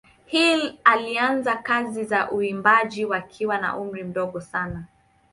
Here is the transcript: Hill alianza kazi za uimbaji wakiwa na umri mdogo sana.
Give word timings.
Hill 0.25 0.77
alianza 0.83 1.55
kazi 1.55 2.03
za 2.03 2.31
uimbaji 2.31 3.05
wakiwa 3.05 3.57
na 3.57 3.77
umri 3.77 4.03
mdogo 4.03 4.41
sana. 4.41 4.85